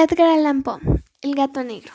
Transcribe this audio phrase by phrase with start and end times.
[0.00, 0.78] Edgar Allan Poe,
[1.22, 1.92] El gato negro.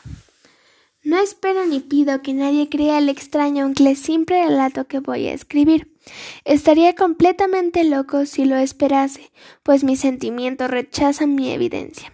[1.02, 5.32] No espero ni pido que nadie crea el extraño aunque simple relato que voy a
[5.32, 5.96] escribir.
[6.44, 9.32] Estaría completamente loco si lo esperase,
[9.62, 12.12] pues mis sentimientos rechazan mi evidencia.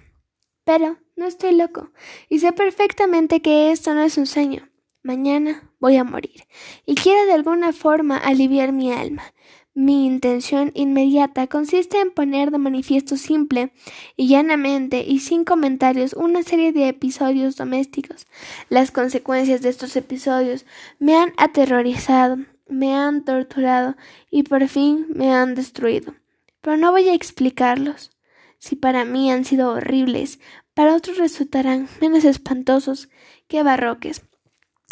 [0.63, 1.91] Pero no estoy loco,
[2.29, 4.71] y sé perfectamente que esto no es un sueño.
[5.03, 6.45] Mañana voy a morir,
[6.87, 9.25] y quiero de alguna forma aliviar mi alma,
[9.75, 13.73] mi intención inmediata consiste en poner de manifiesto simple
[14.17, 18.27] y llanamente y sin comentarios una serie de episodios domésticos.
[18.69, 20.67] Las consecuencias de estos episodios
[20.99, 22.39] me han aterrorizado,
[22.69, 23.97] me han torturado
[24.31, 26.15] y por fin me han destruido.
[26.61, 28.11] Pero no voy a explicarlos.
[28.59, 30.41] Si para mí han sido horribles,
[30.75, 33.09] para otros resultarán menos espantosos
[33.49, 34.23] que barroques.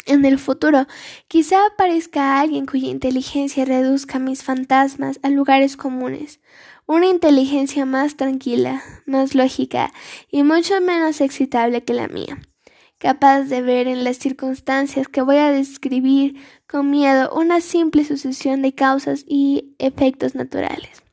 [0.09, 0.87] En el futuro,
[1.27, 6.39] quizá aparezca alguien cuya inteligencia reduzca mis fantasmas a lugares comunes,
[6.87, 9.93] una inteligencia más tranquila, más lógica
[10.31, 12.39] y mucho menos excitable que la mía,
[12.97, 18.63] capaz de ver en las circunstancias que voy a describir con miedo una simple sucesión
[18.63, 21.03] de causas y efectos naturales.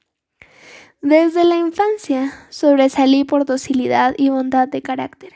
[1.03, 5.35] Desde la infancia sobresalí por docilidad y bondad de carácter.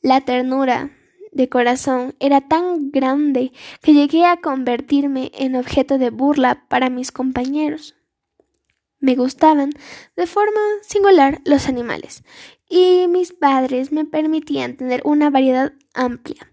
[0.00, 0.92] La ternura,
[1.32, 3.52] de corazón era tan grande
[3.82, 7.96] que llegué a convertirme en objeto de burla para mis compañeros.
[9.00, 9.72] Me gustaban
[10.14, 12.22] de forma singular los animales,
[12.68, 16.52] y mis padres me permitían tener una variedad amplia.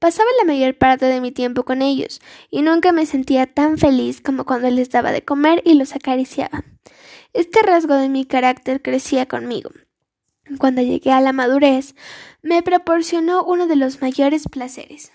[0.00, 4.20] Pasaba la mayor parte de mi tiempo con ellos, y nunca me sentía tan feliz
[4.20, 6.64] como cuando les daba de comer y los acariciaba.
[7.32, 9.70] Este rasgo de mi carácter crecía conmigo,
[10.58, 11.94] cuando llegué a la madurez,
[12.42, 15.12] me proporcionó uno de los mayores placeres.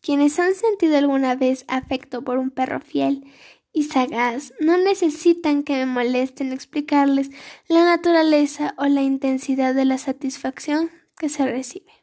[0.00, 3.24] Quienes han sentido alguna vez afecto por un perro fiel
[3.72, 7.30] y sagaz no necesitan que me molesten explicarles
[7.68, 12.01] la naturaleza o la intensidad de la satisfacción que se recibe.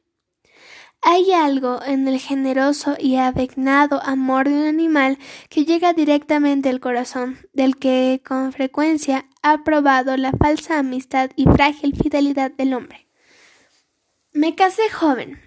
[1.01, 5.17] Hay algo en el generoso y avegnado amor de un animal
[5.49, 11.45] que llega directamente al corazón, del que con frecuencia ha probado la falsa amistad y
[11.45, 13.07] frágil fidelidad del hombre.
[14.33, 15.41] Me casé joven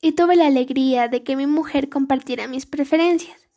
[0.00, 3.48] y tuve la alegría de que mi mujer compartiera mis preferencias.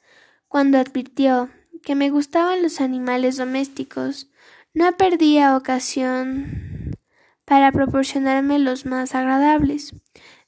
[0.47, 1.49] Cuando advirtió
[1.83, 4.29] que me gustaban los animales domésticos,
[4.73, 6.95] no perdía ocasión
[7.45, 9.95] para proporcionarme los más agradables.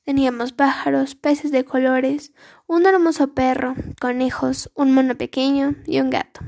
[0.03, 2.33] Teníamos pájaros, peces de colores,
[2.65, 6.41] un hermoso perro, conejos, un mono pequeño y un gato.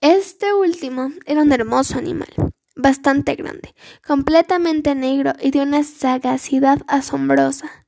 [0.00, 2.28] Este último era un hermoso animal,
[2.74, 3.74] bastante grande,
[4.04, 7.86] completamente negro y de una sagacidad asombrosa.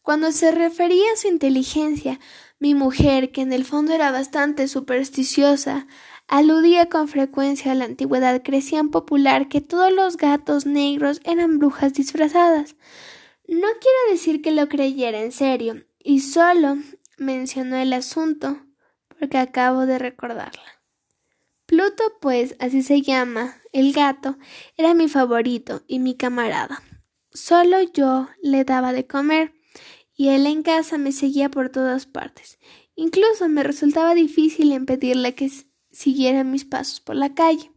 [0.00, 2.20] Cuando se refería a su inteligencia,
[2.58, 5.86] mi mujer, que en el fondo era bastante supersticiosa,
[6.26, 11.92] aludía con frecuencia a la antigüedad crecían popular que todos los gatos negros eran brujas
[11.92, 12.76] disfrazadas.
[13.48, 16.78] No quiero decir que lo creyera en serio, y solo
[17.16, 18.60] mencionó el asunto
[19.18, 20.82] porque acabo de recordarla.
[21.66, 24.36] Pluto, pues así se llama, el gato,
[24.76, 26.82] era mi favorito y mi camarada.
[27.32, 29.52] Solo yo le daba de comer,
[30.14, 32.58] y él en casa me seguía por todas partes.
[32.94, 35.50] Incluso me resultaba difícil impedirle que
[35.90, 37.70] siguiera mis pasos por la calle.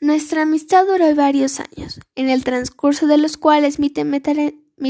[0.00, 3.90] Nuestra amistad duró varios años, en el transcurso de los cuales mi,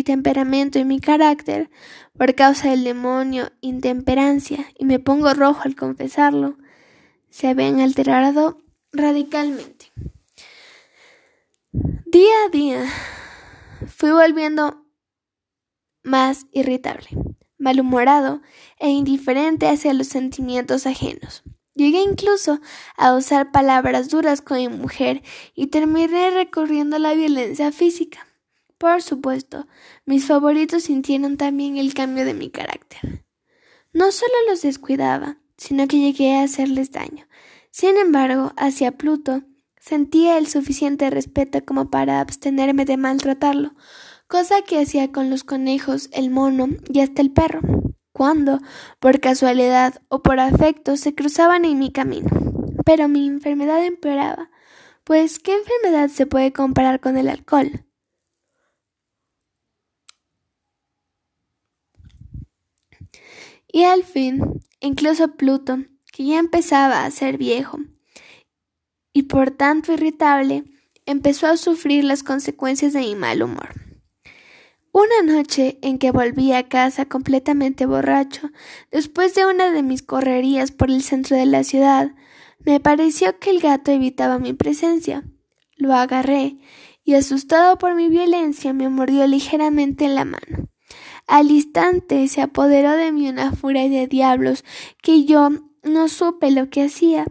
[0.02, 1.70] temperamento y mi carácter,
[2.18, 6.58] por causa del demonio intemperancia, y me pongo rojo al confesarlo,
[7.30, 8.58] se habían alterado
[8.92, 9.92] radicalmente.
[11.72, 12.84] Día a día
[13.86, 14.86] fui volviendo
[16.02, 17.08] más irritable,
[17.58, 18.42] malhumorado
[18.78, 21.44] e indiferente hacia los sentimientos ajenos.
[21.76, 22.58] Llegué incluso
[22.96, 25.22] a usar palabras duras con mi mujer
[25.54, 28.26] y terminé recurriendo a la violencia física.
[28.78, 29.66] Por supuesto,
[30.06, 33.24] mis favoritos sintieron también el cambio de mi carácter.
[33.92, 37.26] No solo los descuidaba, sino que llegué a hacerles daño.
[37.70, 39.42] Sin embargo, hacia Pluto
[39.78, 43.74] sentía el suficiente respeto como para abstenerme de maltratarlo,
[44.28, 47.60] cosa que hacía con los conejos, el mono y hasta el perro
[48.16, 48.60] cuando,
[48.98, 52.30] por casualidad o por afecto, se cruzaban en mi camino.
[52.86, 54.48] Pero mi enfermedad empeoraba,
[55.04, 57.84] pues ¿qué enfermedad se puede comparar con el alcohol?
[63.70, 65.76] Y al fin, incluso Pluto,
[66.10, 67.80] que ya empezaba a ser viejo
[69.12, 70.64] y por tanto irritable,
[71.04, 73.85] empezó a sufrir las consecuencias de mi mal humor.
[74.98, 78.48] Una noche en que volví a casa completamente borracho,
[78.90, 82.12] después de una de mis correrías por el centro de la ciudad,
[82.60, 85.22] me pareció que el gato evitaba mi presencia.
[85.76, 86.56] Lo agarré
[87.04, 90.70] y asustado por mi violencia me mordió ligeramente en la mano.
[91.26, 94.64] Al instante se apoderó de mí una furia de diablos
[95.02, 95.50] que yo
[95.82, 97.26] no supe lo que hacía.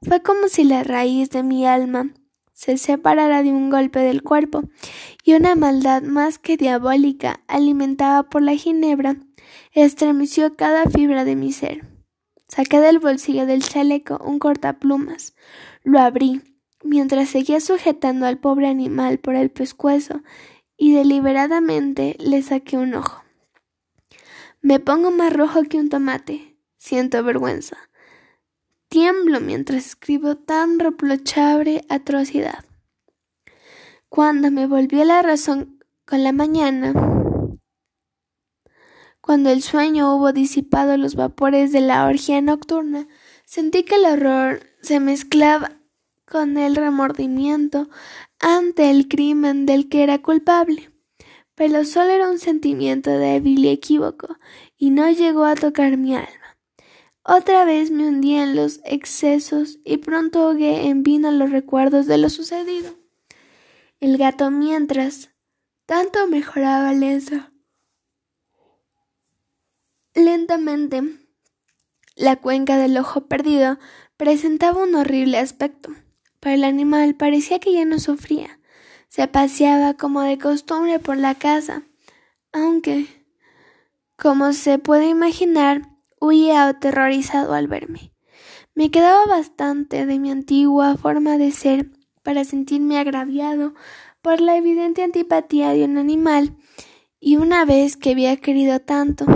[0.00, 2.14] Fue como si la raíz de mi alma
[2.60, 4.64] se separara de un golpe del cuerpo,
[5.24, 9.16] y una maldad más que diabólica, alimentada por la ginebra,
[9.72, 11.86] estremeció cada fibra de mi ser.
[12.48, 15.34] Saqué del bolsillo del chaleco un cortaplumas,
[15.84, 16.42] lo abrí,
[16.84, 20.20] mientras seguía sujetando al pobre animal por el pescuezo,
[20.76, 23.22] y deliberadamente le saqué un ojo.
[24.60, 26.58] Me pongo más rojo que un tomate.
[26.76, 27.78] Siento vergüenza.
[28.90, 32.64] Tiemblo mientras escribo tan reprochable atrocidad.
[34.08, 36.92] Cuando me volvió la razón con la mañana,
[39.20, 43.06] cuando el sueño hubo disipado los vapores de la orgía nocturna,
[43.44, 45.70] sentí que el horror se mezclaba
[46.28, 47.88] con el remordimiento
[48.40, 50.90] ante el crimen del que era culpable.
[51.54, 54.36] Pero solo era un sentimiento débil y equívoco,
[54.76, 56.39] y no llegó a tocar mi alma.
[57.32, 62.18] Otra vez me hundí en los excesos y pronto ahogué en vino los recuerdos de
[62.18, 62.96] lo sucedido.
[64.00, 65.30] El gato mientras
[65.86, 67.36] tanto mejoraba lento.
[70.12, 71.04] Lentamente,
[72.16, 73.78] la cuenca del ojo perdido
[74.16, 75.90] presentaba un horrible aspecto,
[76.40, 78.58] pero el animal parecía que ya no sufría.
[79.06, 81.84] Se paseaba como de costumbre por la casa,
[82.50, 83.06] aunque,
[84.16, 85.89] como se puede imaginar,
[86.20, 88.12] huía aterrorizado al verme.
[88.74, 91.90] Me quedaba bastante de mi antigua forma de ser
[92.22, 93.74] para sentirme agraviado
[94.22, 96.56] por la evidente antipatía de un animal,
[97.18, 99.26] y una vez que había querido tanto,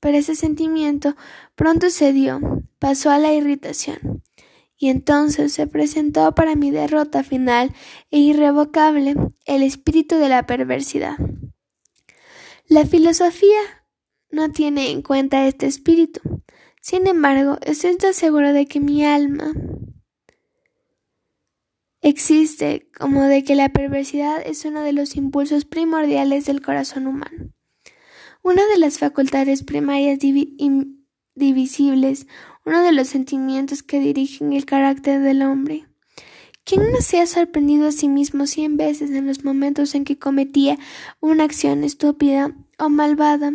[0.00, 1.16] pero ese sentimiento
[1.54, 2.40] pronto cedió,
[2.78, 4.22] pasó a la irritación,
[4.76, 7.72] y entonces se presentó para mi derrota final
[8.10, 9.14] e irrevocable
[9.46, 11.16] el espíritu de la perversidad.
[12.66, 13.83] La filosofía
[14.34, 16.20] no tiene en cuenta este espíritu.
[16.80, 19.52] Sin embargo, estoy seguro de que mi alma
[22.02, 27.52] existe como de que la perversidad es uno de los impulsos primordiales del corazón humano.
[28.42, 32.26] Una de las facultades primarias indivisibles,
[32.66, 35.86] uno de los sentimientos que dirigen el carácter del hombre.
[36.64, 40.18] ¿Quién no se ha sorprendido a sí mismo cien veces en los momentos en que
[40.18, 40.78] cometía
[41.20, 43.52] una acción estúpida o malvada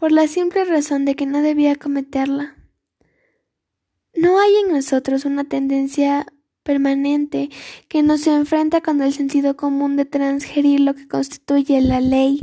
[0.00, 2.56] por la simple razón de que no debía cometerla.
[4.14, 6.24] No hay en nosotros una tendencia
[6.62, 7.50] permanente
[7.86, 12.40] que nos enfrenta con el sentido común de transgerir lo que constituye la ley,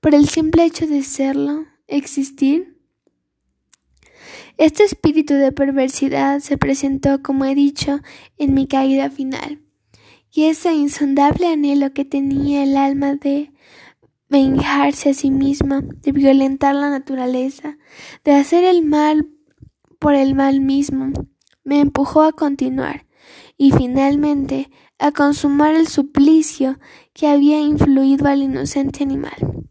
[0.00, 2.78] por el simple hecho de serlo, existir.
[4.56, 8.00] Este espíritu de perversidad se presentó, como he dicho,
[8.38, 9.60] en mi caída final,
[10.32, 13.52] y ese insondable anhelo que tenía el alma de
[14.30, 17.76] vengarse a sí misma, de violentar la naturaleza,
[18.24, 19.28] de hacer el mal
[19.98, 21.12] por el mal mismo,
[21.64, 23.06] me empujó a continuar
[23.58, 26.78] y finalmente a consumar el suplicio
[27.12, 29.68] que había influido al inocente animal.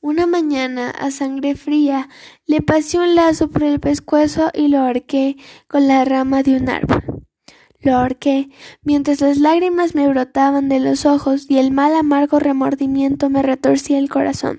[0.00, 2.08] Una mañana, a sangre fría,
[2.46, 6.68] le pasé un lazo por el pescuezo y lo ahorqué con la rama de un
[6.68, 7.15] árbol.
[7.86, 8.50] Lo ahorqué
[8.82, 13.96] mientras las lágrimas me brotaban de los ojos y el mal amargo remordimiento me retorcía
[14.00, 14.58] el corazón.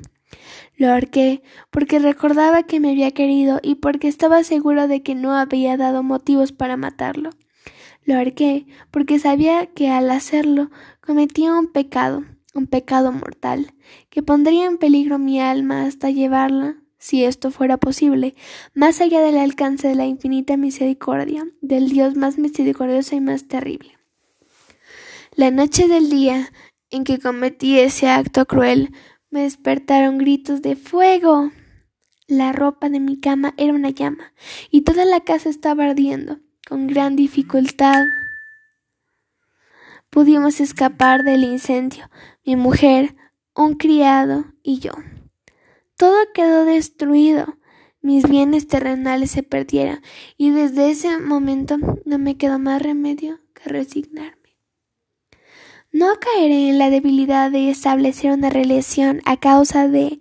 [0.77, 5.33] Lo ahorqué porque recordaba que me había querido y porque estaba seguro de que no
[5.33, 7.31] había dado motivos para matarlo.
[8.05, 10.71] Lo ahorqué porque sabía que al hacerlo
[11.05, 13.73] cometía un pecado, un pecado mortal,
[14.09, 16.77] que pondría en peligro mi alma hasta llevarla
[17.07, 18.35] si esto fuera posible,
[18.73, 23.97] más allá del alcance de la infinita misericordia del Dios más misericordioso y más terrible.
[25.33, 26.51] La noche del día
[26.89, 28.91] en que cometí ese acto cruel,
[29.29, 31.51] me despertaron gritos de fuego.
[32.27, 34.33] La ropa de mi cama era una llama,
[34.69, 36.39] y toda la casa estaba ardiendo.
[36.67, 38.03] Con gran dificultad
[40.09, 42.09] pudimos escapar del incendio,
[42.45, 43.15] mi mujer,
[43.55, 44.91] un criado y yo.
[45.97, 47.57] Todo quedó destruido.
[48.01, 50.01] Mis bienes terrenales se perdieron
[50.37, 54.57] y desde ese momento no me quedó más remedio que resignarme.
[55.91, 60.19] No caeré en la debilidad de establecer una relación a causa de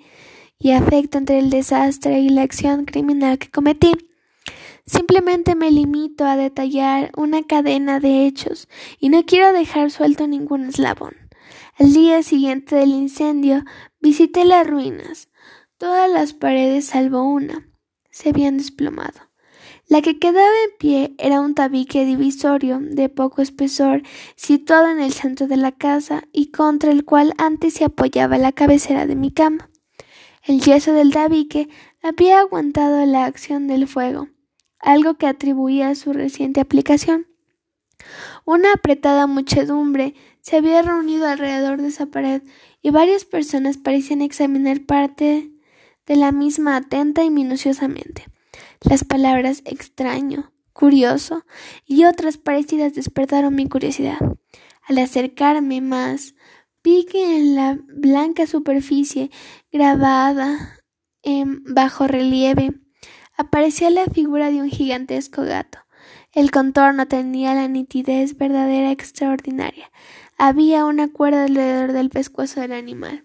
[0.59, 3.92] y afecto entre el desastre y la acción criminal que cometí.
[4.87, 8.66] Simplemente me limito a detallar una cadena de hechos
[8.99, 11.14] y no quiero dejar suelto ningún eslabón.
[11.78, 13.64] Al día siguiente del incendio
[14.00, 15.25] visité las ruinas.
[15.78, 17.68] Todas las paredes, salvo una,
[18.11, 19.21] se habían desplomado.
[19.88, 24.02] La que quedaba en pie era un tabique divisorio de poco espesor,
[24.37, 28.52] situado en el centro de la casa y contra el cual antes se apoyaba la
[28.52, 29.68] cabecera de mi cama.
[30.42, 31.68] El yeso del tabique
[32.02, 34.28] había aguantado la acción del fuego,
[34.80, 37.26] algo que atribuía a su reciente aplicación.
[38.47, 42.42] Una apretada muchedumbre se había reunido alrededor de esa pared
[42.80, 45.50] y varias personas parecían examinar parte
[46.06, 48.26] de la misma atenta y minuciosamente.
[48.80, 51.44] Las palabras extraño, curioso
[51.84, 54.18] y otras parecidas despertaron mi curiosidad.
[54.86, 56.34] Al acercarme más,
[56.84, 59.30] vi que en la blanca superficie
[59.72, 60.78] grabada
[61.22, 62.72] en bajo relieve
[63.36, 65.78] aparecía la figura de un gigantesco gato.
[66.32, 69.90] El contorno tenía la nitidez verdadera extraordinaria.
[70.38, 73.25] Había una cuerda alrededor del pescuezo del animal.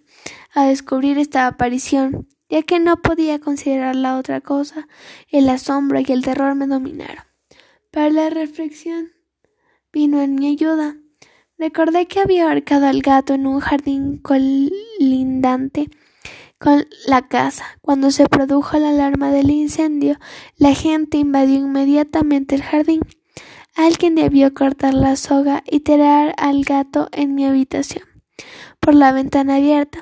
[0.54, 4.88] A descubrir esta aparición, ya que no podía considerar la otra cosa,
[5.30, 7.24] el asombro y el terror me dominaron.
[7.92, 9.12] Para la reflexión
[9.94, 10.98] vino en mi ayuda.
[11.58, 15.90] Recordé que había ahorcado al gato en un jardín colindante
[16.60, 17.66] con la casa.
[17.82, 20.20] Cuando se produjo la alarma del incendio,
[20.58, 23.02] la gente invadió inmediatamente el jardín.
[23.76, 28.04] Alguien debió cortar la soga y tirar al gato en mi habitación
[28.82, 30.00] por la ventana abierta.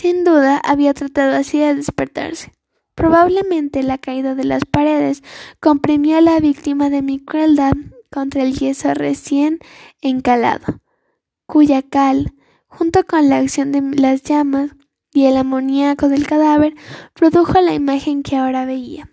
[0.00, 2.54] Sin duda había tratado así de despertarse.
[2.94, 5.22] Probablemente la caída de las paredes
[5.60, 7.74] comprimió a la víctima de mi crueldad
[8.10, 9.58] contra el yeso recién
[10.00, 10.80] encalado,
[11.44, 12.32] cuya cal,
[12.66, 14.70] junto con la acción de las llamas,
[15.12, 16.74] y el amoníaco del cadáver
[17.12, 19.10] produjo la imagen que ahora veía.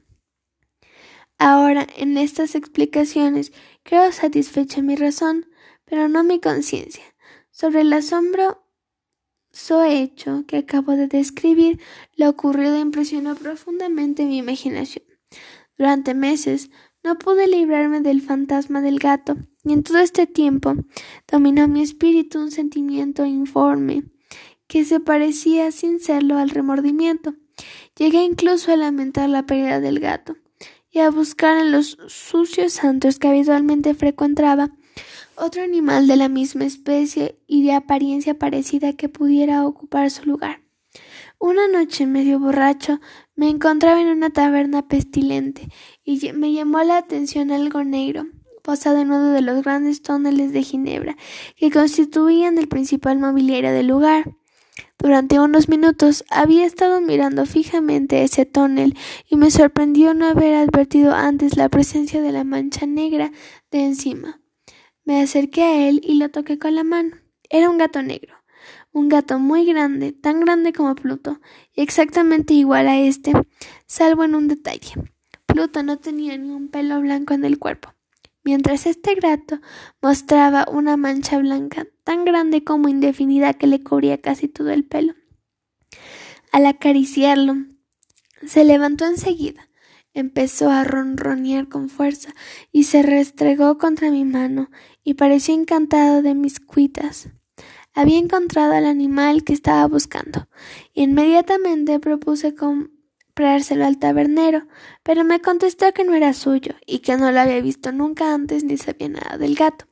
[1.37, 3.51] Ahora, en estas explicaciones,
[3.83, 5.47] creo satisfecha mi razón,
[5.83, 7.03] pero no mi conciencia.
[7.51, 8.63] Sobre el asombro
[9.57, 11.79] so hecho que acabo de describir,
[12.15, 15.03] lo ocurrido impresionó profundamente mi imaginación.
[15.77, 16.69] Durante meses
[17.03, 20.75] no pude librarme del fantasma del gato, y en todo este tiempo
[21.29, 24.03] dominó mi espíritu un sentimiento informe,
[24.67, 27.33] que se parecía sin serlo al remordimiento.
[27.97, 30.35] Llegué incluso a lamentar la pérdida del gato
[30.91, 34.69] y a buscar en los sucios santos que habitualmente frecuentaba
[35.37, 40.61] otro animal de la misma especie y de apariencia parecida que pudiera ocupar su lugar.
[41.39, 42.99] Una noche medio borracho
[43.35, 45.69] me encontraba en una taberna pestilente
[46.03, 48.25] y me llamó la atención algo negro,
[48.63, 51.15] posado en uno de los grandes tóneles de Ginebra
[51.55, 54.33] que constituían el principal mobiliario del lugar.
[54.97, 58.97] Durante unos minutos había estado mirando fijamente ese tonel
[59.29, 63.31] y me sorprendió no haber advertido antes la presencia de la mancha negra
[63.69, 64.41] de encima.
[65.07, 67.15] Me acerqué a él y lo toqué con la mano.
[67.49, 68.35] Era un gato negro,
[68.91, 71.39] un gato muy grande, tan grande como Pluto,
[71.73, 73.31] y exactamente igual a este,
[73.85, 74.91] salvo en un detalle.
[75.45, 77.93] Pluto no tenía ni un pelo blanco en el cuerpo
[78.47, 79.59] mientras este gato
[80.01, 85.15] mostraba una mancha blanca tan grande como indefinida que le cubría casi todo el pelo.
[86.53, 87.55] Al acariciarlo,
[88.45, 89.67] se levantó enseguida,
[90.13, 92.33] empezó a ronronear con fuerza
[92.71, 94.69] y se restregó contra mi mano
[95.07, 97.29] y pareció encantado de mis cuitas.
[97.93, 100.49] Había encontrado al animal que estaba buscando.
[100.93, 104.67] Inmediatamente propuse comprárselo al tabernero,
[105.03, 108.65] pero me contestó que no era suyo y que no lo había visto nunca antes
[108.65, 109.85] ni sabía nada del gato.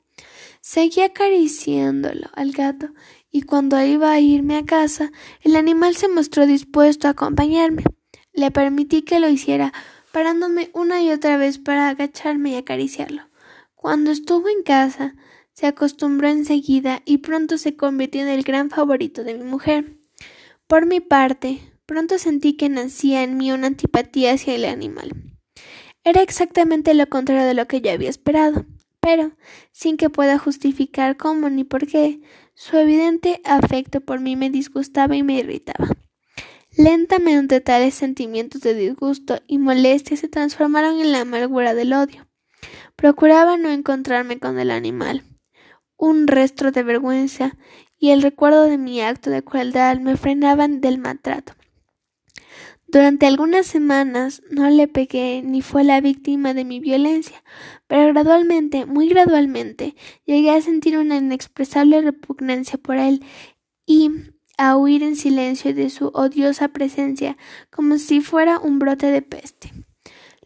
[0.60, 2.90] Seguí acariciándolo al gato
[3.32, 7.86] y cuando iba a irme a casa, el animal se mostró dispuesto a acompañarme.
[8.34, 9.72] Le permití que lo hiciera,
[10.12, 13.30] parándome una y otra vez para agacharme y acariciarlo.
[13.86, 15.14] Cuando estuvo en casa,
[15.54, 20.00] se acostumbró enseguida y pronto se convirtió en el gran favorito de mi mujer.
[20.66, 25.12] Por mi parte, Pronto sentí que nacía en mí una antipatía hacia el animal.
[26.04, 28.66] Era exactamente lo contrario de lo que yo había esperado,
[29.02, 29.34] pero,
[29.72, 32.22] sin que pueda justificar cómo ni por qué,
[32.56, 35.90] su evidente afecto por mí me disgustaba y me irritaba.
[36.76, 42.25] Lentamente tales sentimientos de disgusto y molestia se transformaron en la amargura del odio.
[43.06, 45.22] Procuraba no encontrarme con el animal.
[45.96, 47.56] Un resto de vergüenza
[48.00, 51.54] y el recuerdo de mi acto de crueldad me frenaban del maltrato.
[52.88, 57.44] Durante algunas semanas no le pegué ni fue la víctima de mi violencia,
[57.86, 59.96] pero gradualmente, muy gradualmente,
[60.26, 63.24] llegué a sentir una inexpresable repugnancia por él
[63.86, 64.10] y
[64.58, 67.38] a huir en silencio de su odiosa presencia
[67.70, 69.85] como si fuera un brote de peste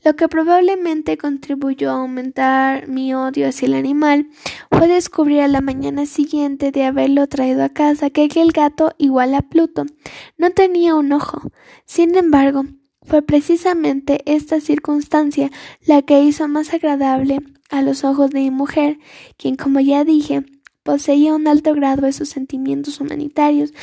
[0.03, 4.27] lo que probablemente contribuyó a aumentar mi odio hacia el animal
[4.71, 9.33] fue descubrir a la mañana siguiente de haberlo traído a casa que aquel gato, igual
[9.35, 9.85] a Pluto,
[10.37, 11.41] no tenía un ojo.
[11.85, 12.63] Sin embargo,
[13.09, 15.49] Fue precisamente esta circunstancia
[15.85, 17.39] la que hizo más agradable
[17.71, 18.99] a los ojos de mi mujer,
[19.37, 20.43] quien, como ya dije,
[20.83, 23.73] poseía un alto grado de sus sentimientos humanitarios,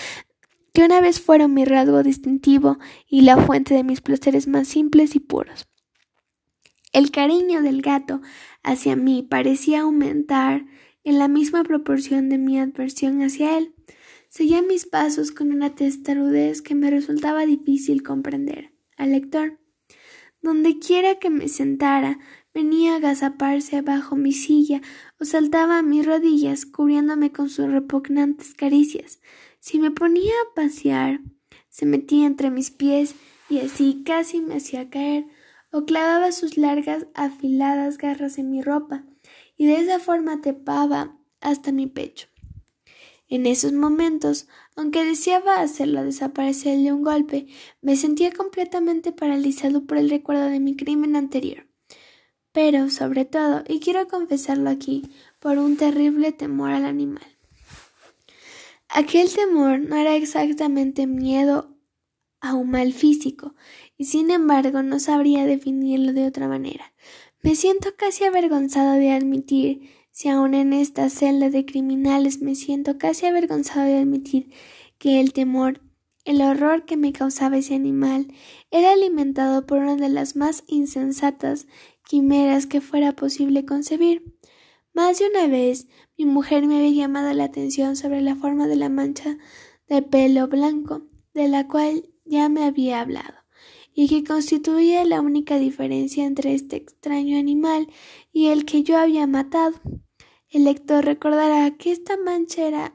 [0.73, 5.17] que una vez fueron mi rasgo distintivo y la fuente de mis placeres más simples
[5.17, 5.67] y puros.
[6.97, 8.23] El cariño del gato
[8.63, 10.65] hacia mí parecía aumentar
[11.05, 13.75] en la misma proporción de mi adversión hacia él.
[14.31, 19.61] Seguía mis pasos con una testarudez que me resultaba difícil comprender al lector.
[20.41, 22.19] Donde quiera que me sentara,
[22.55, 24.81] venía a agazaparse bajo mi silla
[25.21, 29.21] o saltaba a mis rodillas cubriéndome con sus repugnantes caricias.
[29.61, 31.21] Si me ponía a pasear,
[31.69, 33.15] se metía entre mis pies
[33.51, 35.27] y así casi me hacía caer,
[35.77, 39.05] o clavaba sus largas afiladas garras en mi ropa,
[39.59, 42.29] y de esa forma tepaba hasta mi pecho.
[43.29, 47.49] En esos momentos, aunque deseaba hacerlo desaparecer de un golpe,
[47.83, 51.67] me sentía completamente paralizado por el recuerdo de mi crimen anterior.
[52.53, 55.03] Pero, sobre todo, y quiero confesarlo aquí,
[55.41, 57.37] por un terrible temor al animal.
[58.89, 61.77] Aquel temor no era exactamente miedo
[62.41, 63.55] a un mal físico,
[63.97, 66.93] y sin embargo no sabría definirlo de otra manera.
[67.43, 72.99] Me siento casi avergonzado de admitir, si aún en esta celda de criminales me siento
[72.99, 74.51] casi avergonzado de admitir
[74.99, 75.83] que el temor,
[76.25, 78.29] el horror que me causaba ese animal,
[78.71, 81.67] era alimentado por una de las más insensatas
[82.03, 84.37] quimeras que fuera posible concebir.
[84.95, 88.77] Más de una vez mi mujer me había llamado la atención sobre la forma de
[88.77, 89.37] la mancha
[89.89, 91.03] de pelo blanco,
[91.35, 93.35] de la cual ya me había hablado,
[93.99, 97.89] y que constituía la única diferencia entre este extraño animal
[98.31, 99.81] y el que yo había matado.
[100.51, 102.95] El lector recordará que esta mancha era,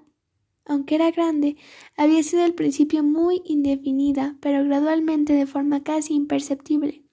[0.63, 1.58] aunque era grande,
[1.98, 7.03] había sido al principio muy indefinida, pero gradualmente de forma casi imperceptible.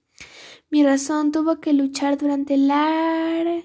[0.68, 3.64] Mi razón tuvo que luchar durante largo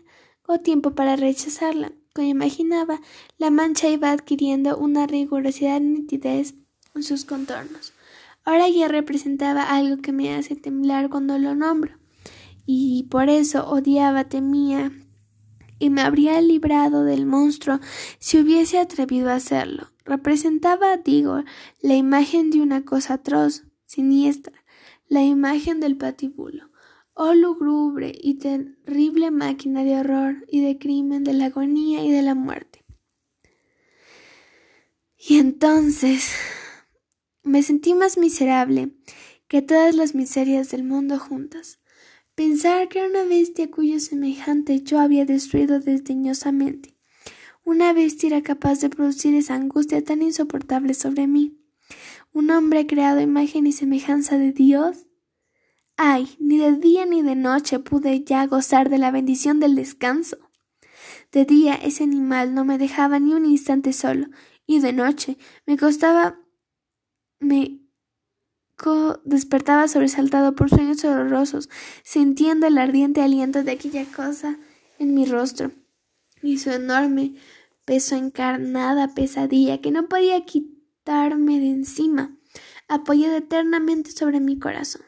[0.63, 1.91] tiempo para rechazarla.
[2.13, 3.01] Como imaginaba,
[3.37, 6.55] la mancha iba adquiriendo una rigurosidad y nitidez
[6.95, 7.92] en sus contornos.
[8.45, 11.97] Ahora ya representaba algo que me hace temblar cuando lo nombro,
[12.65, 14.91] y por eso odiaba, temía,
[15.79, 17.79] y me habría librado del monstruo
[18.19, 19.89] si hubiese atrevido a hacerlo.
[20.05, 21.43] Representaba, digo,
[21.81, 24.63] la imagen de una cosa atroz, siniestra,
[25.07, 26.69] la imagen del patibulo.
[27.13, 32.21] Oh lúgubre y terrible máquina de horror y de crimen, de la agonía y de
[32.21, 32.83] la muerte.
[35.17, 36.33] Y entonces
[37.43, 38.91] me sentí más miserable
[39.47, 41.79] que todas las miserias del mundo juntas.
[42.35, 46.95] Pensar que era una bestia cuyo semejante yo había destruido desdeñosamente.
[47.63, 51.59] Una bestia era capaz de producir esa angustia tan insoportable sobre mí.
[52.31, 55.05] Un hombre creado imagen y semejanza de Dios
[55.95, 60.37] Ay, ni de día ni de noche pude ya gozar de la bendición del descanso.
[61.31, 64.27] De día ese animal no me dejaba ni un instante solo,
[64.65, 66.39] y de noche me costaba
[67.43, 67.79] me
[69.23, 71.69] despertaba sobresaltado por sueños horrorosos,
[72.03, 74.57] sintiendo el ardiente aliento de aquella cosa
[74.99, 75.71] en mi rostro,
[76.41, 77.35] y su enorme
[77.85, 82.37] peso encarnada pesadilla que no podía quitarme de encima,
[82.87, 85.03] apoyada eternamente sobre mi corazón.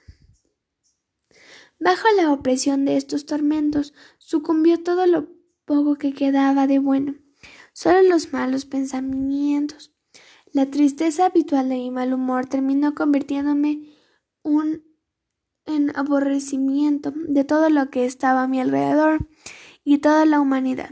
[1.79, 5.29] Bajo la opresión de estos tormentos sucumbió todo lo
[5.65, 7.15] poco que quedaba de bueno,
[7.73, 9.94] solo los malos pensamientos.
[10.55, 13.91] La tristeza habitual de mi mal humor terminó convirtiéndome
[14.41, 14.85] un
[15.65, 19.27] en aborrecimiento de todo lo que estaba a mi alrededor
[19.83, 20.91] y toda la humanidad.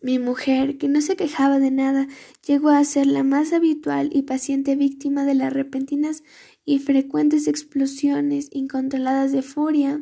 [0.00, 2.06] Mi mujer, que no se quejaba de nada,
[2.46, 6.22] llegó a ser la más habitual y paciente víctima de las repentinas
[6.64, 10.00] y frecuentes explosiones incontroladas de furia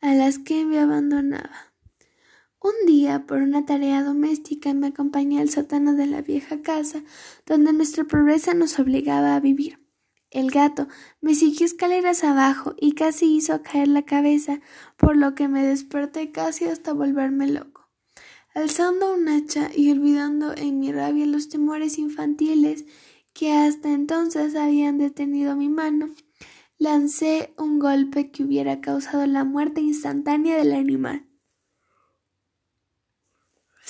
[0.00, 1.67] a las que me abandonaba.
[2.60, 7.04] Un día, por una tarea doméstica, me acompañé al sótano de la vieja casa
[7.46, 9.78] donde nuestra pobreza nos obligaba a vivir.
[10.30, 10.88] El gato
[11.20, 14.60] me siguió escaleras abajo y casi hizo caer la cabeza,
[14.96, 17.88] por lo que me desperté casi hasta volverme loco.
[18.54, 22.86] Alzando un hacha y olvidando en mi rabia los temores infantiles
[23.32, 26.10] que hasta entonces habían detenido mi mano,
[26.76, 31.27] lancé un golpe que hubiera causado la muerte instantánea del animal.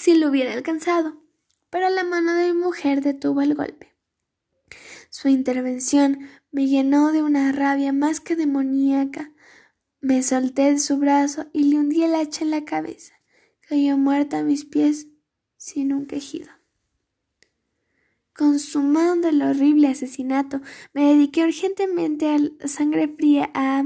[0.01, 1.21] Si lo hubiera alcanzado,
[1.71, 3.97] pero la mano de mi mujer detuvo el golpe.
[5.11, 6.21] Su intervención
[6.53, 9.33] me llenó de una rabia más que demoníaca.
[10.01, 13.15] Me solté de su brazo y le hundí el hacha en la cabeza.
[13.69, 15.09] Cayó muerta a mis pies
[15.57, 16.47] sin un quejido.
[18.37, 20.61] Consumando el horrible asesinato,
[20.93, 23.85] me dediqué urgentemente a sangre fría a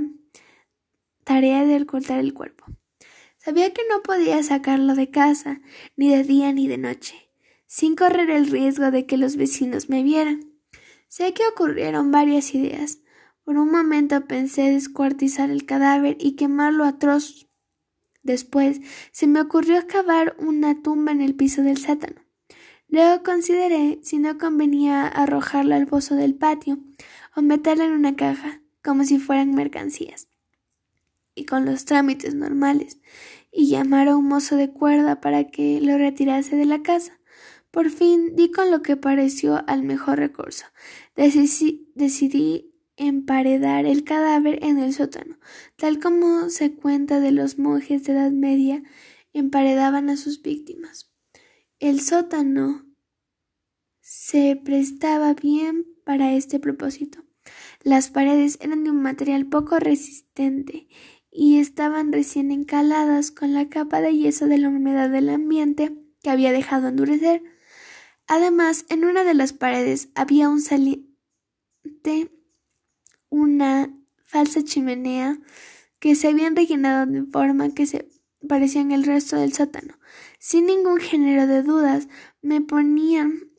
[1.25, 2.67] tarea de ocultar el cuerpo.
[3.45, 5.61] Sabía que no podía sacarlo de casa,
[5.97, 7.29] ni de día ni de noche,
[7.67, 10.53] sin correr el riesgo de que los vecinos me vieran.
[11.09, 13.01] Sé que ocurrieron varias ideas.
[13.43, 17.49] Por un momento pensé descuartizar el cadáver y quemarlo a trozos.
[18.23, 22.23] Después se me ocurrió cavar una tumba en el piso del sótano.
[22.87, 26.79] Luego consideré si no convenía arrojarla al pozo del patio
[27.35, 30.29] o meterla en una caja, como si fueran mercancías,
[31.35, 32.99] y con los trámites normales,
[33.53, 37.21] y llamar a un mozo de cuerda para que lo retirase de la casa.
[37.71, 40.67] Por fin di con lo que pareció al mejor recurso.
[41.15, 45.39] decidí emparedar el cadáver en el sótano,
[45.77, 48.83] tal como se cuenta de los monjes de Edad Media
[49.33, 51.11] emparedaban a sus víctimas.
[51.79, 52.87] El sótano
[54.01, 57.25] se prestaba bien para este propósito.
[57.83, 60.89] Las paredes eran de un material poco resistente
[61.33, 66.31] y estaban recién encaladas con la capa de yeso de la humedad del ambiente que
[66.31, 67.43] había dejado endurecer.
[68.27, 71.09] Además, en una de las paredes había un saliente,
[73.31, 75.39] una falsa chimenea
[75.99, 78.09] que se habían rellenado de forma que se
[78.47, 79.99] parecían el resto del sótano.
[80.39, 82.09] Sin ningún género de dudas,
[82.43, 83.51] me ponían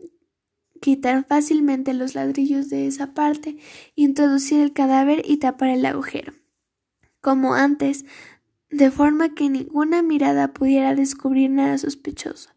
[0.80, 3.58] quitar fácilmente los ladrillos de esa parte,
[3.96, 6.34] introducir el cadáver y tapar el agujero.
[7.24, 8.04] Como antes,
[8.70, 12.50] de forma que ninguna mirada pudiera descubrir nada sospechoso.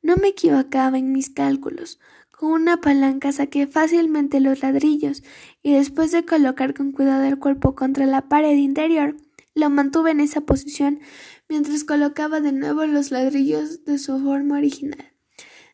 [0.00, 2.00] No me equivocaba en mis cálculos.
[2.30, 5.22] Con una palanca saqué fácilmente los ladrillos
[5.62, 9.18] y después de colocar con cuidado el cuerpo contra la pared interior,
[9.54, 11.00] lo mantuve en esa posición
[11.46, 15.12] mientras colocaba de nuevo los ladrillos de su forma original.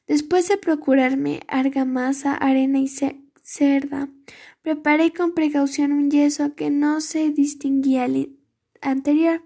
[0.09, 4.09] Después de procurarme argamasa, arena y cerda,
[4.63, 8.31] preparé con precaución un yeso que no se distinguía al
[8.81, 9.43] anterior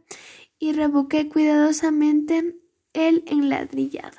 [0.58, 2.56] y rebuqué cuidadosamente
[2.92, 4.18] el enladrillado.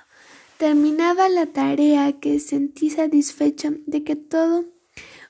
[0.58, 4.66] Terminaba la tarea que sentí satisfecha de que todo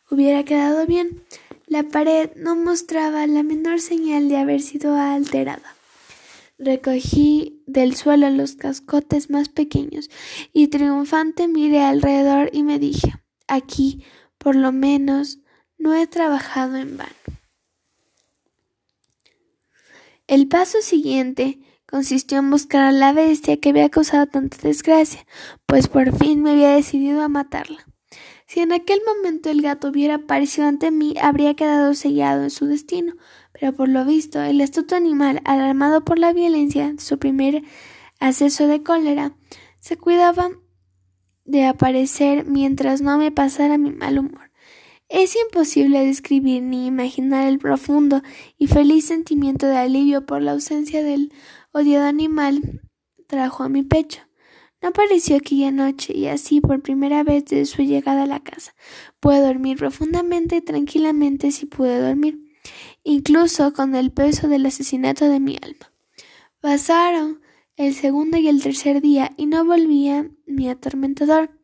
[0.10, 1.21] hubiera quedado bien.
[1.67, 5.75] La pared no mostraba la menor señal de haber sido alterada.
[6.58, 10.10] Recogí del suelo los cascotes más pequeños
[10.53, 13.13] y triunfante miré alrededor y me dije
[13.47, 14.03] aquí,
[14.38, 15.39] por lo menos,
[15.77, 17.11] no he trabajado en vano.
[20.27, 21.59] El paso siguiente
[21.89, 25.25] consistió en buscar a la bestia que había causado tanta desgracia,
[25.65, 27.85] pues por fin me había decidido a matarla.
[28.45, 32.65] Si en aquel momento el gato hubiera aparecido ante mí, habría quedado sellado en su
[32.65, 33.15] destino,
[33.53, 37.63] pero por lo visto el astuto animal, alarmado por la violencia de su primer
[38.19, 39.35] acceso de cólera,
[39.79, 40.49] se cuidaba
[41.45, 44.46] de aparecer mientras no me pasara mi mal humor.
[45.10, 48.22] Es imposible describir ni imaginar el profundo
[48.58, 51.32] y feliz sentimiento de alivio por la ausencia del
[51.72, 52.82] odiado animal
[53.28, 54.22] trajo a mi pecho.
[54.82, 58.76] No apareció aquella noche y así por primera vez desde su llegada a la casa
[59.20, 62.39] pude dormir profundamente y tranquilamente si pude dormir,
[63.04, 65.91] incluso con el peso del asesinato de mi alma.
[66.60, 67.41] Pasaron
[67.76, 71.57] el segundo y el tercer día y no volvía mi atormentador.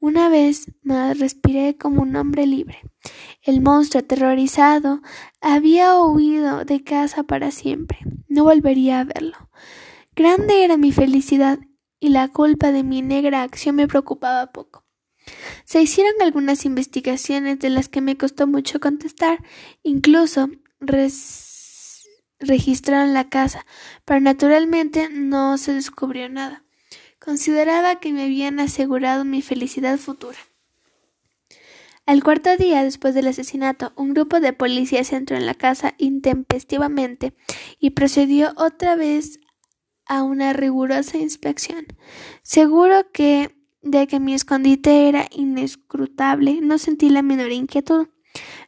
[0.00, 2.78] Una vez más respiré como un hombre libre.
[3.42, 5.02] El monstruo aterrorizado
[5.42, 7.98] había huido de casa para siempre.
[8.26, 9.36] No volvería a verlo.
[10.16, 11.58] Grande era mi felicidad
[12.00, 14.86] y la culpa de mi negra acción me preocupaba poco.
[15.64, 19.44] Se hicieron algunas investigaciones de las que me costó mucho contestar,
[19.82, 20.48] incluso
[22.38, 23.66] registraron la casa,
[24.06, 26.64] pero naturalmente no se descubrió nada.
[27.20, 30.38] Consideraba que me habían asegurado mi felicidad futura.
[32.06, 37.34] Al cuarto día después del asesinato, un grupo de policías entró en la casa intempestivamente
[37.78, 39.38] y procedió otra vez
[40.06, 41.86] a una rigurosa inspección.
[42.42, 48.08] Seguro que de que mi escondite era inescrutable, no sentí la menor inquietud.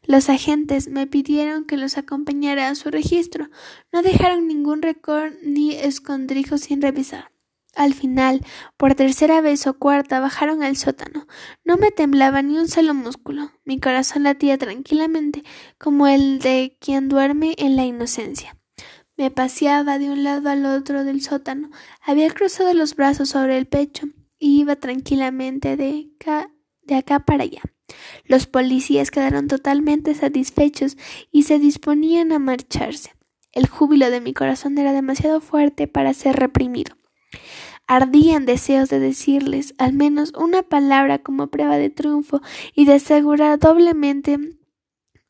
[0.04, 3.48] Los agentes me pidieron que los acompañara a su registro.
[3.92, 7.31] No dejaron ningún récord ni escondrijo sin revisar.
[7.74, 8.44] Al final,
[8.76, 11.26] por tercera vez o cuarta, bajaron al sótano.
[11.64, 13.50] No me temblaba ni un solo músculo.
[13.64, 15.42] Mi corazón latía tranquilamente,
[15.78, 18.56] como el de quien duerme en la inocencia.
[19.16, 23.66] Me paseaba de un lado al otro del sótano, había cruzado los brazos sobre el
[23.66, 24.06] pecho
[24.38, 26.10] y iba tranquilamente de,
[26.82, 27.62] de acá para allá.
[28.24, 30.96] Los policías quedaron totalmente satisfechos
[31.30, 33.14] y se disponían a marcharse.
[33.52, 36.96] El júbilo de mi corazón era demasiado fuerte para ser reprimido.
[37.94, 42.40] Ardían deseos de decirles al menos una palabra como prueba de triunfo
[42.74, 44.38] y de asegurar doblemente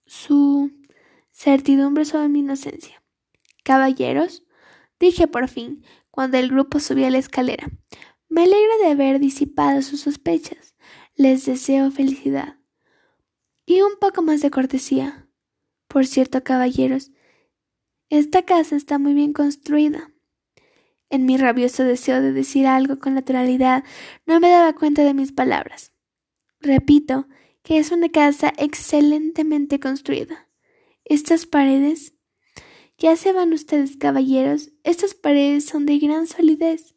[0.07, 0.71] su
[1.33, 3.03] certidumbre sobre mi inocencia.
[3.65, 4.45] Caballeros,
[5.01, 7.69] dije por fin, cuando el grupo subía la escalera,
[8.29, 10.77] me alegro de haber disipado sus sospechas.
[11.17, 12.61] Les deseo felicidad.
[13.67, 15.27] Y un poco más de cortesía.
[15.89, 17.11] Por cierto, caballeros,
[18.09, 20.12] esta casa está muy bien construida.
[21.13, 23.85] En mi rabioso deseo de decir algo con naturalidad,
[24.25, 25.93] no me daba cuenta de mis palabras.
[26.59, 27.29] Repito
[27.63, 30.49] que es una casa excelentemente construida.
[31.05, 32.15] Estas paredes.
[32.97, 36.95] Ya se van ustedes, caballeros, estas paredes son de gran solidez.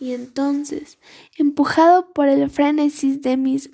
[0.00, 0.98] Y entonces,
[1.38, 3.70] empujado por el frenesis de mis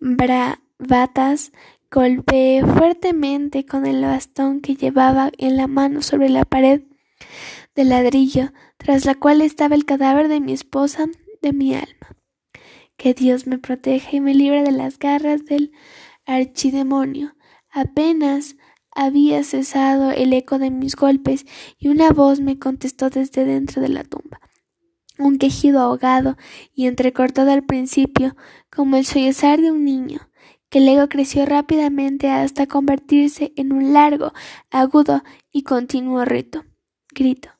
[0.00, 1.52] bravatas,
[1.88, 6.82] golpeé fuertemente con el bastón que llevaba en la mano sobre la pared
[7.74, 11.06] de ladrillo, tras la cual estaba el cadáver de mi esposa,
[11.42, 12.16] de mi alma.
[12.96, 15.72] Que Dios me proteja y me libre de las garras del
[16.26, 17.34] archidemonio.
[17.70, 18.56] Apenas
[18.92, 21.44] había cesado el eco de mis golpes
[21.78, 24.40] y una voz me contestó desde dentro de la tumba.
[25.18, 26.36] Un quejido ahogado
[26.72, 28.36] y entrecortado al principio,
[28.70, 30.28] como el sollozar de un niño,
[30.70, 34.32] que luego creció rápidamente hasta convertirse en un largo,
[34.70, 36.64] agudo y continuo rito,
[37.12, 37.53] grito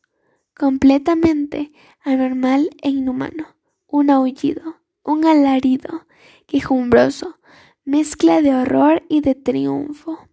[0.57, 6.07] completamente anormal e inhumano, un aullido, un alarido
[6.47, 7.38] quejumbroso,
[7.85, 10.29] mezcla de horror y de triunfo,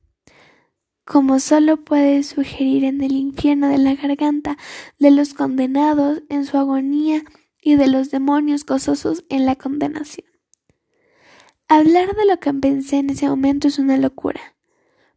[1.06, 4.58] como solo puede sugerir en el infierno de la garganta
[5.00, 7.24] de los condenados en su agonía
[7.62, 10.28] y de los demonios gozosos en la condenación.
[11.68, 14.42] Hablar de lo que pensé en ese momento es una locura.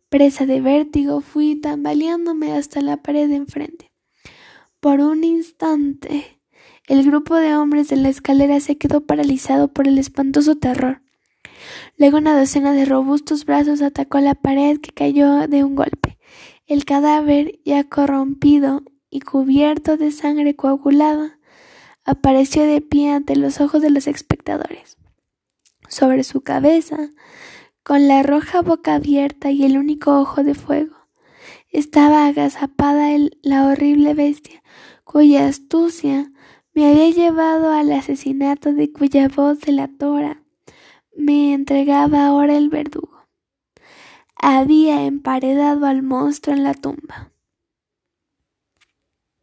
[0.09, 3.94] Presa de vértigo, fui tambaleándome hasta la pared de enfrente.
[4.85, 6.39] Por un instante,
[6.89, 11.01] el grupo de hombres de la escalera se quedó paralizado por el espantoso terror.
[11.97, 16.19] Luego una docena de robustos brazos atacó la pared que cayó de un golpe.
[16.67, 21.39] El cadáver, ya corrompido y cubierto de sangre coagulada,
[22.05, 24.99] apareció de pie ante los ojos de los espectadores.
[25.89, 27.09] Sobre su cabeza,
[27.83, 30.95] con la roja boca abierta y el único ojo de fuego,
[31.71, 33.09] estaba agazapada
[33.43, 34.63] la horrible bestia,
[35.15, 36.33] cuya astucia
[36.73, 40.43] me había llevado al asesinato de cuya voz delatora
[41.17, 43.29] me entregaba ahora el verdugo.
[44.35, 47.31] Había emparedado al monstruo en la tumba.